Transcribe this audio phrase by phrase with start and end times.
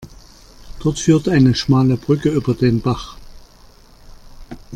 [0.79, 3.19] Dort führt eine schmale Brücke über den Bach.